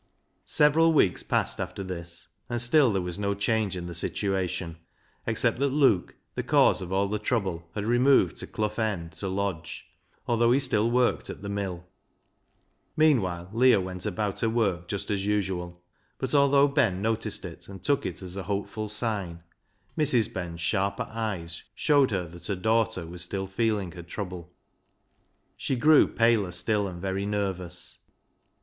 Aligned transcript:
Several 0.47 0.91
weeks 0.93 1.21
passed 1.21 1.61
after 1.61 1.83
this, 1.83 2.29
and 2.49 2.59
still 2.59 2.91
there 2.91 3.03
was 3.03 3.19
no 3.19 3.35
change 3.35 3.77
in 3.77 3.85
the 3.85 3.93
situation, 3.93 4.77
except 5.27 5.59
that 5.59 5.69
Luke, 5.69 6.15
the 6.33 6.41
cause 6.41 6.81
of 6.81 6.91
all 6.91 7.07
the 7.07 7.19
trouble, 7.19 7.69
had 7.75 7.85
removed 7.85 8.37
to 8.37 8.47
Clough 8.47 8.73
End 8.79 9.11
to 9.11 9.27
lodge, 9.27 9.85
although 10.25 10.51
he 10.53 10.57
still 10.59 10.89
worked 10.89 11.29
at 11.29 11.43
the 11.43 11.49
mill. 11.49 11.85
Meanwhile 12.97 13.51
Leah 13.53 13.79
went 13.79 14.07
about 14.07 14.39
her 14.39 14.49
work 14.49 14.87
just 14.87 15.11
as 15.11 15.23
usual, 15.27 15.79
but 16.17 16.33
although 16.33 16.67
Ben 16.67 16.99
noticed 17.03 17.45
it, 17.45 17.67
and 17.67 17.83
took 17.83 18.03
it 18.03 18.23
as 18.23 18.35
a 18.35 18.45
hojDeful 18.45 18.89
sign, 18.89 19.43
Mrs. 19.95 20.33
Ben's 20.33 20.61
sharper 20.61 21.05
eyes 21.11 21.61
showed 21.75 22.09
her 22.09 22.27
that 22.29 22.47
her 22.47 22.55
daughter 22.55 23.05
was 23.05 23.21
still 23.21 23.45
feeling 23.45 23.91
her 23.91 24.01
trouble. 24.01 24.51
She 25.55 25.75
grew 25.75 26.07
paler 26.11 26.51
still, 26.51 26.87
and 26.87 26.99
very 26.99 27.27
nervous. 27.27 27.99